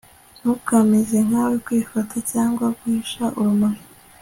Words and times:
ntukameze 0.39 1.17
nkawe 1.27 1.55
kwifata 1.65 2.15
cyangwa 2.31 2.65
guhisha 2.77 3.23
urumuri 3.39 3.81